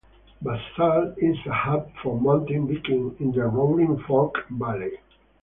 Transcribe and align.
Basalt 0.41 1.19
is 1.19 1.37
a 1.45 1.51
hub 1.53 1.91
for 2.01 2.19
mountain 2.19 2.65
biking 2.65 3.15
in 3.19 3.31
the 3.33 3.45
Roaring 3.45 3.99
Fork 4.07 4.49
valley. 4.49 4.93